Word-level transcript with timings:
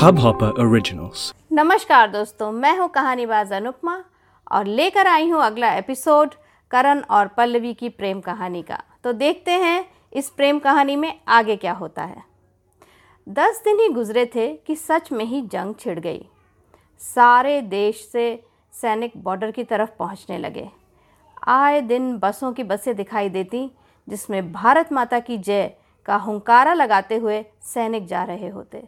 Hub 0.00 0.18
hopper 0.18 0.66
originals 0.66 1.34
नमस्कार 1.52 2.10
दोस्तों, 2.10 2.52
मैं 2.52 2.78
हूँ 2.78 2.88
कहानीबाज 2.88 3.52
अनुपमा 3.52 4.04
और 4.52 4.66
लेकर 4.66 5.06
आई 5.06 5.28
हूँ 5.30 5.42
अगला 5.42 5.72
एपिसोड 5.74 6.34
करण 6.70 7.00
और 7.00 7.28
पल्लवी 7.28 7.74
की 7.74 7.88
प्रेम 7.88 8.20
कहानी 8.20 8.62
का। 8.62 8.82
तो 9.04 9.12
देखते 9.12 9.50
हैं 9.50 9.84
इस 10.12 10.28
प्रेम 10.30 10.58
कहानी 10.58 10.96
में 10.96 11.20
आगे 11.28 11.56
क्या 11.56 11.72
होता 11.72 12.04
है। 12.04 12.22
दस 13.28 13.60
दिन 13.64 13.80
ही 13.80 13.88
गुजरे 13.88 14.26
थे 14.34 14.52
कि 14.66 14.76
सच 14.76 15.12
में 15.12 15.24
ही 15.24 15.40
जंग 15.42 15.74
छिड़ 15.80 15.98
गई। 15.98 16.26
सारे 17.00 17.60
देश 17.60 18.08
से 18.12 18.44
सैनिक 18.72 19.12
बॉर्डर 19.16 19.50
की 19.50 19.64
तरफ़ 19.64 19.90
पहुँचने 19.98 20.38
लगे। 20.38 20.68
आए 21.48 21.80
दिन 21.80 22.16
बसों 22.18 22.52
की 22.52 22.62
बसें 22.62 22.96
दिखाई 22.96 23.28
देती, 23.28 23.70
जिसमें 24.08 24.52
भारत 24.52 24.92
माता 24.92 25.18
की 25.18 25.38
जय 25.38 25.76
का 26.06 26.16
हुंकारा 26.16 26.72
लगाते 26.74 27.16
हुए 27.16 27.44
सैनिक 27.64 28.06
जा 28.06 28.22
रहे 28.24 28.48
होते। 28.48 28.82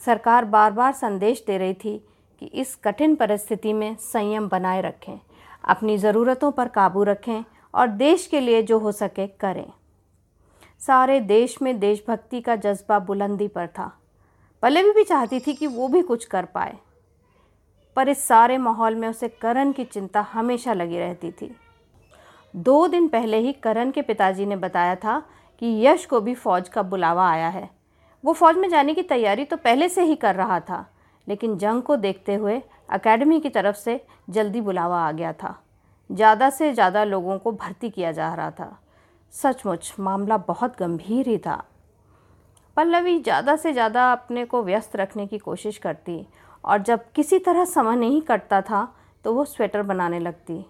सरकार 0.00 0.44
बार 0.46 0.72
बार 0.72 0.92
संदेश 0.92 1.42
दे 1.46 1.56
रही 1.58 1.74
थी 1.74 1.96
कि 2.42 2.46
इस 2.46 2.74
कठिन 2.76 3.14
परिस्थिति 3.14 3.72
में 3.72 3.96
संयम 4.02 4.48
बनाए 4.48 4.80
रखें, 4.82 5.18
अपनी 5.64 5.96
ज़रूरतों 5.98 6.50
पर 6.52 6.68
काबू 6.68 7.02
रखें 7.04 7.42
और 7.74 7.88
देश 7.88 8.26
के 8.26 8.40
लिए 8.40 8.62
जो 8.62 8.78
हो 8.78 8.92
सके 8.92 9.26
करें। 9.26 9.66
सारे 10.82 11.18
देश 11.20 11.60
में 11.62 11.78
देशभक्ति 11.80 12.40
का 12.40 12.56
जज्बा 12.56 12.98
बुलंदी 13.00 13.48
पर 13.48 13.66
था। 13.68 13.90
पल्लवी 14.62 14.92
भी 14.92 15.04
चाहती 15.04 15.40
थी 15.40 15.52
कि 15.54 15.66
वो 15.66 15.88
भी 15.88 16.02
कुछ 16.02 16.24
कर 16.26 16.44
पाए, 16.44 16.76
पर 17.96 18.08
इस 18.08 18.24
सारे 18.24 18.56
माहौल 18.58 18.94
में 18.94 19.08
उसे 19.08 19.28
करण 19.42 19.72
की 19.72 19.84
चिंता 19.84 20.20
हमेशा 20.32 20.72
लगी 20.72 20.98
रहती 20.98 21.30
थी। 21.32 21.54
दो 22.54 22.86
दिन 22.88 23.08
पहले 23.08 23.38
ही 23.38 23.52
करण 23.54 23.90
के 23.90 24.02
पिताजी 24.02 24.46
ने 24.46 24.56
बताया 24.56 24.94
था 24.96 25.22
कि 25.62 25.74
यश 25.86 26.04
को 26.06 26.20
भी 26.20 26.34
फौज 26.34 26.68
का 26.68 26.82
बुलावा 26.84 27.30
आया 27.30 27.48
है। 27.48 27.68
वो 28.24 28.32
फौज 28.32 28.56
में 28.56 28.68
जाने 28.68 28.94
की 28.94 29.02
तैयारी 29.04 29.44
तो 29.44 29.56
पहले 29.56 29.88
से 29.88 30.02
ही 30.02 30.14
कर 30.16 30.34
रहा 30.34 30.58
था, 30.60 30.84
लेकिन 31.26 31.56
जंग 31.58 31.82
को 31.82 31.96
देखते 31.98 32.34
हुए 32.34 32.56
एकेडमी 32.94 33.40
की 33.40 33.48
तरफ़ 33.50 33.76
से 33.76 34.00
जल्दी 34.30 34.60
बुलावा 34.60 35.00
आ 35.00 35.10
गया 35.12 35.32
था। 35.32 35.56
ज़्यादा 36.10 36.50
से 36.50 36.72
ज़्यादा 36.72 37.04
लोगों 37.04 37.38
को 37.38 37.52
भर्ती 37.52 37.90
किया 37.90 38.12
जा 38.12 38.32
रहा 38.34 38.50
था। 38.50 38.76
सचमुच 39.34 39.92
मामला 40.00 40.36
बहुत 40.38 40.78
गंभीर 40.78 41.28
ही 41.28 41.38
था। 41.38 41.62
पल्लवी 42.76 43.18
ज़्यादा 43.20 43.56
से 43.56 43.72
ज़्यादा 43.72 44.10
अपने 44.12 44.44
को 44.44 44.62
व्यस्त 44.62 44.96
रखने 44.96 45.26
की 45.26 45.38
कोशिश 45.38 45.78
करती 45.78 46.24
और 46.64 46.82
जब 46.82 47.04
किसी 47.14 47.38
तरह 47.38 47.64
समय 47.66 47.96
नहीं 47.96 48.20
कटता 48.22 48.60
था 48.62 48.86
तो 49.24 49.34
वो 49.34 49.44
स्वेटर 49.44 49.82
बनाने 49.82 50.18
लगती। 50.20 50.64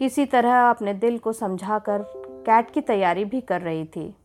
किसी 0.00 0.26
तरह 0.26 0.60
अपने 0.60 0.94
दिल 0.94 1.18
को 1.18 1.32
समझाकर 1.32 2.02
कैट 2.46 2.70
की 2.70 2.80
तैयारी 2.80 3.24
भी 3.24 3.40
कर 3.40 3.60
रही 3.60 3.84
थी। 3.84 4.16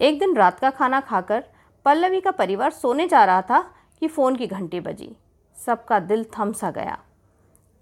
एक 0.00 0.18
दिन 0.18 0.36
रात 0.36 0.60
का 0.60 0.70
खाना 0.70 1.00
खाकर 1.00 1.44
पल्लवी 1.84 2.20
का 2.20 2.30
परिवार 2.30 2.70
सोने 2.70 3.08
जा 3.08 3.24
रहा 3.24 3.42
था 3.42 3.74
कि 4.00 4.08
फ़ोन 4.08 4.36
की 4.36 4.46
घंटी 4.46 4.80
बजी। 4.80 5.16
सबका 5.56 5.98
दिल 6.00 6.24
थम 6.38 6.52
सा 6.52 6.70
गया। 6.70 6.98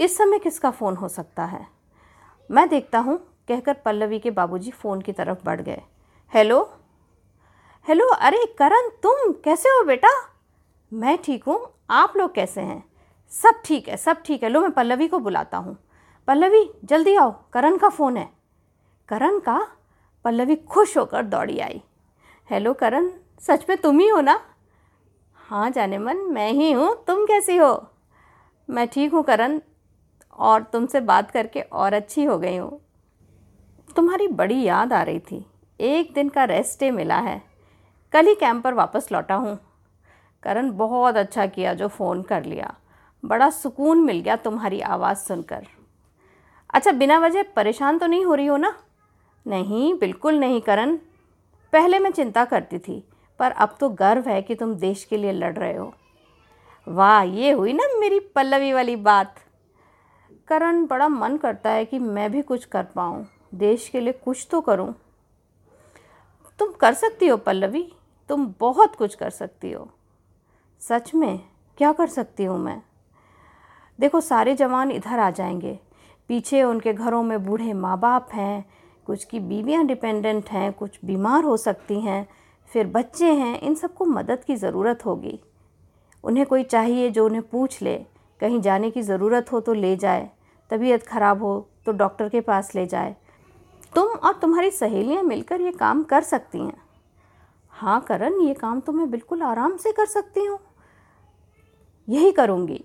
इस 0.00 0.18
समय 0.18 0.38
किसका 0.38 0.70
फ़ोन 0.70 0.96
हो 0.96 1.08
सकता 1.08 1.44
है? 1.44 1.66
मैं 2.50 2.68
देखता 2.68 2.98
हूँ, 2.98 3.18
कहकर 3.48 3.74
पल्लवी 3.74 4.18
के 4.18 4.30
बाबूजी 4.30 4.70
फ़ोन 4.70 5.00
की 5.00 5.12
तरफ़ 5.12 5.38
बढ़ 5.44 5.60
गए। 5.60 5.82
हेलो? 6.34 6.74
हेलो, 7.88 8.06
अरे 8.06 8.44
करण, 8.58 8.88
तुम 8.88 9.32
कैसे 9.32 9.68
हो 9.68 9.84
बेटा? 9.84 10.08
मैं 10.92 11.18
ठीक 11.24 11.44
हूँ, 11.44 11.72
आप 11.90 12.12
लोग 12.16 12.34
कैसे 12.34 12.60
हैं? 12.60 12.84
सब 13.30 13.62
ठीक 13.64 13.88
है, 13.88 13.96
सब 13.96 14.22
ठीक 14.22 14.42
है, 14.42 14.48
लो 14.48 14.60
मैं 14.60 14.70
पल्लवी 14.70 15.08
को 15.08 15.18
बुलाता 15.18 15.58
हूँ। 15.58 15.78
पल्लवी, 16.28 16.70
जल्दी 16.84 17.16
आओ, 17.16 17.34
करण 17.52 17.76
का 17.76 17.88
फ़ोन 17.88 18.16
है। 18.16 18.39
करण 19.10 19.38
का? 19.38 19.68
पल्लवी 20.24 20.56
खुश 20.56 20.98
होकर 20.98 21.22
दौड़ी 21.22 21.58
आई। 21.58 21.82
हेलो 22.50 22.72
करण, 22.74 23.10
सच 23.40 23.66
में 23.68 23.78
तुम 23.78 23.98
ही 23.98 24.08
हो 24.08 24.20
ना? 24.20 24.40
हाँ 25.34 25.70
जाने 25.70 25.98
मन, 25.98 26.16
मैं 26.16 26.52
ही 26.52 26.72
हूँ। 26.72 27.04
तुम 27.06 27.24
कैसी 27.24 27.56
हो? 27.56 27.90
मैं 28.68 28.88
ठीक 28.88 29.12
हूँ 29.12 29.22
करण, 29.22 29.60
और 30.38 30.62
तुमसे 30.62 31.00
बात 31.00 31.30
करके 31.30 31.60
और 31.60 31.92
अच्छी 31.92 32.24
हो 32.24 32.38
गई 32.38 32.56
हूँ। 32.56 32.80
तुम्हारी 33.96 34.28
बड़ी 34.28 34.62
याद 34.62 34.92
आ 34.92 35.02
रही 35.02 35.18
थी। 35.18 35.46
एक 35.80 36.12
दिन 36.14 36.28
का 36.28 36.44
रेस्ट 36.44 36.80
डे 36.80 36.90
मिला 36.90 37.16
है। 37.16 37.42
कल 38.12 38.26
ही 38.26 38.34
कैंप 38.34 38.64
पर 38.64 38.74
वापस 38.74 39.08
लौटा 39.12 39.34
हूँ। 39.34 39.58
करण, 40.42 40.70
बहुत 40.70 41.16
अच्छा 41.16 41.46
किया 41.46 41.74
जो 41.74 41.88
फ़ोन 41.88 42.22
कर 42.22 42.44
लिया। 42.44 42.74
बड़ा 43.24 43.50
सुकून 43.50 44.00
मिल 44.00 44.20
गया 44.20 44.36
तुम्हारी 44.36 44.80
आवाज़ 44.80 45.18
सुनकर। 45.18 45.66
अच्छा 46.74 46.92
बिना 46.92 47.18
वजह 47.18 47.42
परेशान 47.56 47.98
तो 47.98 48.06
नहीं 48.06 48.24
हो 48.24 48.34
रही 48.34 48.46
हो 48.46 48.56
ना? 48.56 48.76
नहीं, 49.46 49.98
बिल्कुल 49.98 50.38
नहीं, 50.38 50.60
करण। 50.60 50.96
पहले 51.72 51.98
मैं 51.98 52.10
चिंता 52.10 52.44
करती 52.44 52.78
थी, 52.78 53.08
पर 53.38 53.50
अब 53.50 53.76
तो 53.80 53.88
गर्व 53.88 54.28
है 54.28 54.42
कि 54.42 54.54
तुम 54.54 54.74
देश 54.74 55.04
के 55.04 55.16
लिए 55.16 55.32
लड़ 55.32 55.56
रहे 55.56 55.76
हो। 55.76 55.94
वाह, 56.88 57.22
ये 57.22 57.50
हुई 57.50 57.72
ना 57.72 57.98
मेरी 57.98 58.20
पल्लवी 58.20 58.72
वाली 58.72 58.96
बात। 58.96 59.34
करण, 60.48 60.86
बड़ा 60.86 61.08
मन 61.08 61.36
करता 61.36 61.70
है 61.70 61.84
कि 61.84 61.98
मैं 61.98 62.32
भी 62.32 62.42
कुछ 62.42 62.64
कर 62.64 62.84
पाऊँ। 62.84 63.26
देश 63.54 63.88
के 63.88 64.00
लिए 64.00 64.12
कुछ 64.12 64.48
तो 64.50 64.60
करूँ। 64.60 64.94
तुम 66.58 66.72
कर 66.72 66.94
सकती 66.94 67.26
हो 67.28 67.36
पल्लवी, 67.36 67.92
तुम 68.28 68.54
बहुत 68.60 68.96
कुछ 68.96 69.14
कर 69.14 69.30
सकती 69.30 69.72
हो। 69.72 69.90
सच 70.80 71.14
में, 71.14 71.40
क्या 71.78 71.92
कर 71.92 72.06
सकती 72.06 72.44
हूँ 72.44 72.58
मैं? 72.58 72.82
देखो, 74.00 74.20
सारे 74.20 74.54
जवान 74.54 74.90
इधर 74.90 75.18
आ 75.18 75.30
जाएँगे। 75.30 75.78
पीछे 76.28 76.62
उनके 76.62 76.92
घरों 76.92 77.22
में 77.22 77.44
बूढ़े 77.44 77.72
माँ 77.72 77.98
बाप 77.98 78.28
हैं 78.32 78.79
कुछ 79.10 79.24
की 79.24 79.38
बीवियाँ 79.40 79.84
डिपेंडेंट 79.86 80.48
हैं, 80.48 80.72
कुछ 80.72 80.98
बीमार 81.04 81.44
हो 81.44 81.56
सकती 81.56 82.00
हैं, 82.00 82.26
फिर 82.70 82.86
बच्चे 82.86 83.32
हैं, 83.32 83.60
इन 83.60 83.74
सबको 83.74 84.04
मदद 84.04 84.44
की 84.44 84.56
ज़रूरत 84.56 85.04
होगी। 85.06 85.38
उन्हें 86.24 86.44
कोई 86.46 86.62
चाहिए 86.64 87.08
जो 87.10 87.24
उन्हें 87.26 87.42
पूछ 87.42 87.80
ले, 87.82 87.96
कहीं 88.40 88.60
जाने 88.60 88.90
की 88.90 89.02
ज़रूरत 89.02 89.52
हो 89.52 89.60
तो 89.60 89.72
ले 89.72 89.94
जाए, 89.96 90.28
तबीयत 90.70 91.06
ख़राब 91.06 91.42
हो 91.42 91.68
तो 91.86 91.92
डॉक्टर 91.92 92.28
के 92.28 92.40
पास 92.40 92.74
ले 92.74 92.86
जाए। 92.86 93.16
तुम 93.94 94.08
और 94.08 94.38
तुम्हारी 94.38 94.70
सहेलियाँ 94.70 95.22
मिलकर 95.22 95.60
ये 95.60 95.72
काम 95.72 96.02
कर 96.02 96.22
सकती 96.22 96.58
हैं। 96.58 96.80
हाँ 97.72 98.00
करण, 98.00 98.40
ये 98.40 98.54
काम 98.54 98.80
तो 98.80 98.92
मैं 98.92 99.10
बिल्कुल 99.10 99.42
आराम 99.42 99.76
से 99.76 99.92
कर 99.92 100.06
सकती 100.06 100.44
हूँ। 100.44 100.58
यही 102.08 102.32
करूँगी। 102.32 102.84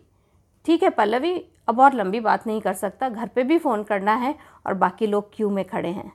ठीक 0.65 0.83
है 0.83 0.89
पल्लवी 0.89 1.35
अब 1.67 1.79
और 1.79 1.93
लंबी 1.93 2.19
बात 2.19 2.47
नहीं 2.47 2.61
कर 2.61 2.73
सकता, 2.73 3.09
घर 3.09 3.27
पे 3.27 3.43
भी 3.43 3.57
फ़ोन 3.57 3.83
करना 3.83 4.13
है 4.13 4.35
और 4.65 4.73
बाकी 4.73 5.07
लोग 5.07 5.29
क्यू 5.35 5.49
में 5.49 5.63
खड़े 5.65 5.89
हैं। 5.89 6.11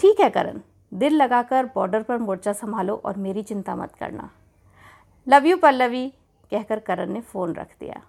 ठीक 0.00 0.20
है 0.20 0.30
करण, 0.30 0.60
दिल 0.92 1.16
लगाकर 1.16 1.66
बॉर्डर 1.74 2.02
पर 2.02 2.18
मोर्चा 2.18 2.52
संभालो 2.52 2.96
और 2.96 3.16
मेरी 3.16 3.42
चिंता 3.42 3.76
मत 3.76 3.94
करना। 3.94 4.30
लव 5.26 5.46
यू 5.46 5.56
पल्लवी, 5.56 6.08
कहकर 6.52 6.78
करण 6.78 7.12
ने 7.12 7.20
फ़ोन 7.20 7.54
रख 7.54 7.76
दिया। 7.80 8.00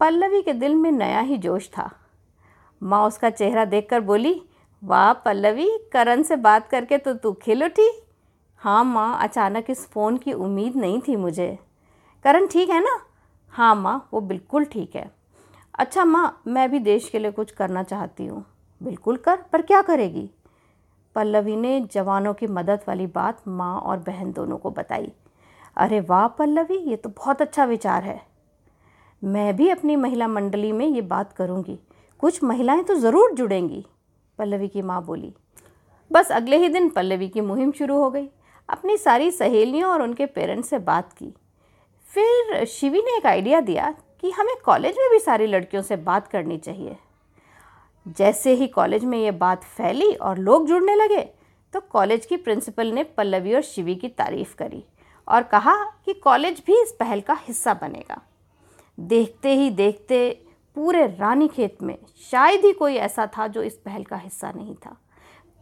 पल्लवी 0.00 0.42
के 0.42 0.52
दिल 0.52 0.74
में 0.74 0.90
नया 0.92 1.20
ही 1.20 1.38
जोश 1.38 1.68
था। 1.68 1.90
माँ 2.82 3.06
उसका 3.06 3.30
चेहरा 3.30 3.64
देखकर 3.64 4.00
बोली, 4.00 4.40
वाह 4.82 5.12
पल्लवी, 5.12 5.68
करण 5.92 6.22
से 6.22 6.36
बात 6.36 6.68
करके 6.68 6.98
तो 6.98 7.14
तू 7.14 7.32
खिल 7.32 7.64
उठी। 7.64 7.90
हाँ 8.60 8.84
माँ, 8.84 9.18
अचानक 9.20 9.70
इस 9.70 9.86
फ़ोन 9.86 10.16
की 10.16 10.32
उम्मीद 10.32 10.76
नहीं 10.76 11.00
थी 11.00 11.16
मुझे। 11.16 11.58
करण, 12.24 12.46
ठीक 12.46 12.70
है 12.70 12.80
ना? 12.80 12.98
हाँ 13.52 13.74
माँ, 13.74 14.08
वो 14.12 14.20
बिल्कुल 14.20 14.64
ठीक 14.64 14.96
है। 14.96 15.10
अच्छा 15.74 16.04
माँ, 16.04 16.42
मैं 16.46 16.70
भी 16.70 16.78
देश 16.78 17.08
के 17.08 17.18
लिए 17.18 17.30
कुछ 17.30 17.50
करना 17.50 17.82
चाहती 17.82 18.26
हूँ। 18.26 18.44
बिल्कुल 18.82 19.16
कर, 19.16 19.36
पर 19.36 19.62
क्या 19.62 19.82
करेगी? 19.82 20.30
पल्लवी 21.14 21.56
ने 21.56 21.80
जवानों 21.92 22.34
की 22.34 22.46
मदद 22.46 22.80
वाली 22.88 23.06
बात 23.06 23.42
माँ 23.48 23.80
और 23.80 23.96
बहन 23.96 24.32
दोनों 24.32 24.56
को 24.56 24.70
बताई। 24.70 25.12
अरे 25.76 26.00
वाह 26.00 26.26
पल्लवी, 26.28 26.76
ये 26.76 26.96
तो 26.96 27.08
बहुत 27.08 27.42
अच्छा 27.42 27.64
विचार 27.64 28.02
है। 28.02 28.20
मैं 29.22 29.56
भी 29.56 29.68
अपनी 29.70 29.96
महिला 29.96 30.28
मंडली 30.28 30.72
में 30.72 30.86
ये 30.86 31.00
बात 31.00 31.32
करूँगी। 31.32 31.78
कुछ 32.20 32.42
महिलाएँ 32.44 32.82
तो 32.82 32.94
ज़रूर 32.94 33.34
जुड़ेंगी, 33.34 33.84
पल्लवी 34.38 34.68
की 34.68 34.82
माँ 34.82 35.04
बोली। 35.04 35.32
बस 36.10 36.32
अगले 36.32 36.56
ही 36.56 36.68
दिन 36.68 36.88
पल्लवी 36.88 37.28
की 37.28 37.40
मुहिम 37.40 37.72
शुरू 37.72 37.98
हो 37.98 38.10
गई। 38.10 38.28
अपनी 38.68 38.96
सारी 38.96 39.30
सहेलियों 39.30 39.90
और 39.90 40.02
उनके 40.02 40.26
पेरेंट्स 40.26 40.70
से 40.70 40.78
बात 40.78 41.12
की। 41.12 41.34
फिर 42.14 42.64
शिवी 42.66 42.98
ने 42.98 43.16
एक 43.16 43.26
आइडिया 43.26 43.60
दिया 43.60 43.90
कि 44.20 44.30
हमें 44.30 44.54
कॉलेज 44.64 44.96
में 44.98 45.10
भी 45.10 45.18
सारी 45.18 45.46
लड़कियों 45.46 45.82
से 45.82 45.96
बात 45.96 46.28
करनी 46.28 46.56
चाहिए। 46.58 46.96
जैसे 48.18 48.52
ही 48.52 48.66
कॉलेज 48.66 49.04
में 49.04 49.18
ये 49.18 49.30
बात 49.32 49.64
फैली 49.66 50.12
और 50.12 50.38
लोग 50.38 50.66
जुड़ने 50.68 50.94
लगे 50.94 51.22
तो 51.74 51.80
कॉलेज 51.82 52.26
की 52.26 52.36
प्रिंसिपल 52.36 52.92
ने 52.92 53.02
पल्लवी 53.16 53.54
और 53.54 53.62
शिवी 53.62 53.94
की 53.94 54.08
तारीफ़ 54.08 54.54
करी 54.56 54.82
और 55.28 55.42
कहा 55.42 55.74
कि 56.04 56.12
कॉलेज 56.14 56.62
भी 56.66 56.80
इस 56.82 56.94
पहल 57.00 57.20
का 57.20 57.36
हिस्सा 57.40 57.74
बनेगा। 57.74 58.20
देखते 58.98 59.54
ही 59.54 59.70
देखते 59.70 60.30
पूरे 60.76 61.06
रानी 61.08 61.48
खेत 61.48 61.82
में 61.82 61.96
शायद 62.30 62.64
ही 62.64 62.72
कोई 62.72 62.94
ऐसा 62.96 63.26
था 63.28 63.46
जो 63.46 63.62
इस 63.62 63.76
पहल 63.76 64.04
का 64.04 64.16
हिस्सा 64.16 64.52
नहीं 64.52 64.74
था। 64.76 64.96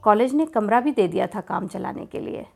कॉलेज 0.02 0.34
ने 0.34 0.46
कमरा 0.46 0.80
भी 0.80 0.90
दे 0.90 1.08
दिया 1.08 1.26
था 1.26 1.40
काम 1.42 1.66
चलाने 1.66 2.06
के 2.06 2.20
लिए। 2.20 2.46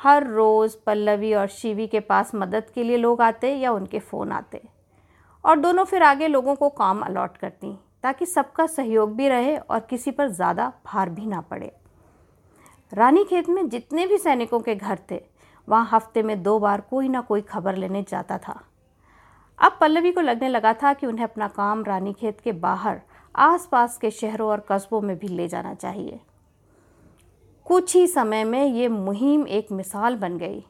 हर 0.00 0.26
रोज़ 0.26 0.76
पल्लवी 0.86 1.32
और 1.34 1.46
शिवी 1.48 1.86
के 1.86 2.00
पास 2.00 2.34
मदद 2.34 2.70
के 2.74 2.82
लिए 2.82 2.96
लोग 2.96 3.22
आते 3.22 3.54
या 3.54 3.72
उनके 3.72 3.98
फ़ोन 3.98 4.32
आते। 4.32 4.60
और 5.44 5.58
दोनों 5.58 5.84
फिर 5.84 6.02
आगे 6.02 6.28
लोगों 6.28 6.54
को 6.54 6.68
काम 6.68 7.00
अलॉट 7.00 7.36
करती, 7.36 7.72
ताकि 8.02 8.26
सबका 8.26 8.66
सहयोग 8.66 9.14
भी 9.16 9.28
रहे 9.28 9.56
और 9.56 9.80
किसी 9.80 10.10
पर 10.10 10.28
ज़्यादा 10.28 10.72
भार 10.86 11.10
भी 11.10 11.26
ना 11.26 11.40
पड़े। 11.40 11.72
रानी 12.92 13.24
खेत 13.24 13.48
में 13.48 13.68
जितने 13.68 14.06
भी 14.06 14.18
सैनिकों 14.18 14.60
के 14.60 14.74
घर 14.74 14.98
थे, 15.10 15.20
वहाँ 15.68 15.88
हफ़्ते 15.92 16.22
में 16.22 16.42
दो 16.42 16.58
बार 16.58 16.80
कोई 16.80 17.08
ना 17.08 17.20
कोई 17.20 17.40
खबर 17.42 17.76
लेने 17.76 18.02
जाता 18.02 18.38
था। 18.38 18.60
अब 19.58 19.76
पल्लवी 19.80 20.12
को 20.12 20.20
लगने 20.20 20.48
लगा 20.48 20.72
था 20.72 20.92
कि 20.92 21.06
उन्हें 21.06 21.24
अपना 21.24 21.48
काम 21.48 21.84
रानी 21.84 22.12
खेत 22.12 22.40
के 22.40 22.52
बाहर, 22.52 23.00
आसपास 23.34 23.96
के 23.98 24.10
शहरों 24.10 24.48
और 24.50 24.66
कस्बों 24.68 25.00
में 25.00 25.16
भी 25.18 25.28
ले 25.28 25.48
जाना 25.48 25.74
चाहिए। 25.74 26.20
कुछ 27.66 27.94
ही 27.96 28.06
समय 28.06 28.44
में 28.44 28.64
ये 28.64 28.88
मुहिम 28.88 29.46
एक 29.48 29.70
मिसाल 29.72 30.16
बन 30.16 30.36
गई। 30.38 30.64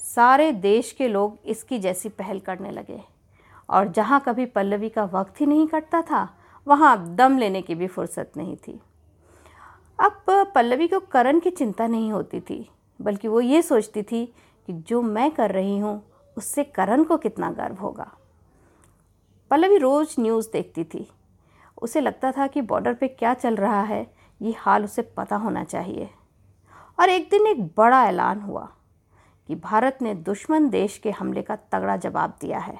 सारे 0.00 0.50
देश 0.52 0.92
के 0.92 1.08
लोग 1.08 1.38
इसकी 1.44 1.78
जैसी 1.78 2.08
पहल 2.08 2.40
करने 2.40 2.70
लगे 2.70 3.00
और 3.68 3.88
जहाँ 3.88 4.20
कभी 4.20 4.46
पल्लवी 4.46 4.88
का 4.88 5.04
वक्त 5.04 5.40
ही 5.40 5.46
नहीं 5.46 5.66
कटता 5.66 6.00
था, 6.02 6.28
वहाँ 6.66 6.92
अब 6.92 7.14
दम 7.16 7.38
लेने 7.38 7.62
की 7.62 7.74
भी 7.74 7.86
फुर्सत 7.86 8.32
नहीं 8.36 8.56
थी। 8.58 8.80
अब 9.98 10.24
पल्लवी 10.54 10.88
को 10.88 11.00
करण 11.02 11.40
की 11.40 11.50
चिंता 11.50 11.86
नहीं 11.86 12.10
होती 12.12 12.40
थी, 12.40 12.68
बल्कि 13.00 13.28
वो 13.28 13.40
ये 13.40 13.62
सोचती 13.62 14.02
थी 14.02 14.24
कि 14.68 14.72
जो 14.72 15.02
मैं 15.02 15.30
कर 15.30 15.50
रही 15.50 15.78
हूँ, 15.78 16.02
उससे 16.36 16.64
करण 16.64 17.04
को 17.04 17.16
कितना 17.16 17.50
गर्व 17.50 17.76
होगा। 17.76 18.10
पल्लवी 19.50 19.76
रोज़ 19.76 20.20
न्यूज़ 20.20 20.48
देखती 20.52 20.84
थी। 20.84 21.06
उसे 21.82 22.00
लगता 22.00 22.32
था 22.32 22.46
कि 22.46 22.60
बॉर्डर 22.62 22.94
पे 22.94 23.08
क्या 23.08 23.34
चल 23.34 23.56
रहा 23.56 23.82
है 23.82 24.06
ये 24.42 24.54
हाल 24.58 24.84
उसे 24.84 25.02
पता 25.02 25.36
होना 25.36 25.64
चाहिए। 25.64 26.10
और 27.00 27.08
एक 27.08 27.30
दिन 27.30 27.46
एक 27.46 27.66
बड़ा 27.66 28.04
ऐलान 28.04 28.40
हुआ 28.40 28.72
कि 29.48 29.54
भारत 29.54 29.98
ने 30.02 30.14
दुश्मन 30.14 30.68
देश 30.68 30.98
के 30.98 31.10
हमले 31.10 31.42
का 31.42 31.56
तगड़ा 31.56 31.96
जवाब 31.96 32.38
दिया 32.40 32.58
है। 32.58 32.78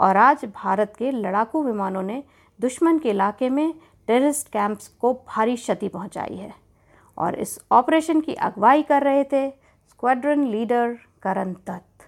और 0.00 0.16
आज 0.16 0.44
भारत 0.44 0.92
के 0.98 1.10
लड़ाकू 1.10 1.62
विमानों 1.64 2.02
ने 2.02 2.24
दुश्मन 2.60 2.98
के 2.98 3.10
इलाके 3.10 3.50
में 3.50 3.74
टेररिस्ट 4.06 4.48
कैंप्स 4.48 4.88
को 4.88 5.14
भारी 5.14 5.56
क्षति 5.56 5.88
पहुंचाई 5.88 6.36
है। 6.36 6.54
और 7.18 7.34
इस 7.34 7.60
ऑपरेशन 7.72 8.20
की 8.20 8.34
अगुवाई 8.34 8.82
कर 8.82 9.02
रहे 9.02 9.24
थे 9.24 9.50
स्क्वाड्रन 9.88 10.44
लीडर 10.44 10.98
करण 11.22 11.52
दत्त। 11.52 12.06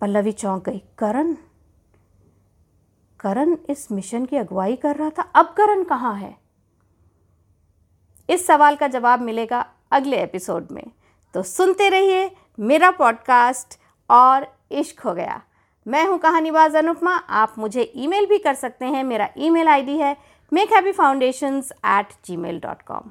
पल्लवी 0.00 0.32
चौंक 0.32 0.64
गई, 0.64 0.82
करण? 0.98 1.36
करण 3.20 3.56
इस 3.68 3.92
मिशन 3.92 4.24
की 4.24 4.36
अगुवाई 4.36 4.76
कर 4.76 4.96
रहा 4.96 5.10
था? 5.10 5.22
अब 5.22 5.46
करण 5.46 5.84
कहाँ 5.84 6.14
है? 6.14 6.41
इस 8.32 8.46
सवाल 8.46 8.76
का 8.76 8.86
जवाब 8.88 9.20
मिलेगा 9.20 9.64
अगले 9.92 10.22
एपिसोड 10.22 10.68
में। 10.72 10.84
तो 11.34 11.42
सुनते 11.42 11.88
रहिए 11.88 12.30
मेरा 12.60 12.90
पॉडकास्ट 12.90 13.78
और 14.10 14.46
इश्क 14.70 15.00
हो 15.00 15.14
गया। 15.14 15.40
मैं 15.86 16.04
हूँ 16.06 16.18
कहानीबाज 16.18 16.76
अनुपमा। 16.76 17.14
आप 17.14 17.54
मुझे 17.58 17.82
ईमेल 17.96 18.26
भी 18.26 18.38
कर 18.38 18.54
सकते 18.54 18.84
हैं। 18.84 19.02
मेरा 19.04 19.28
ईमेल 19.38 19.68
आईडी 19.68 19.96
है 19.98 20.16
make 20.52 20.72
happy 20.72 20.92
foundation 20.92 21.62
at 21.86 22.12
Gmail 22.36 22.60
dot 22.60 22.82
com 22.82 23.10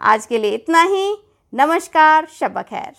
आज 0.00 0.26
के 0.26 0.38
लिए 0.38 0.50
इतना 0.50 0.82
ही। 0.82 1.16
नमस्कार, 1.52 2.26
शब 2.26 2.60
खैर। 2.62 2.94